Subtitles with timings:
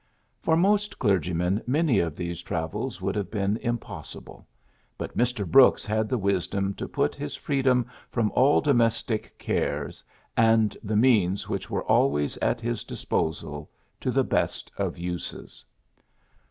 [0.41, 4.45] For most clergymen many of these travels would have been impossible j
[4.97, 5.45] but Mr.
[5.47, 10.03] Brooks had the wisdom to put his free dom from all domestic cares,
[10.35, 13.67] and the means which were always at his dis posal,
[13.99, 15.63] to the best of uses.